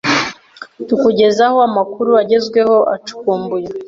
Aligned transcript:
Tukugezaho 0.87 1.57
amakuru 1.69 2.09
agezweho, 2.21 2.77
acukumbuye 2.95 3.67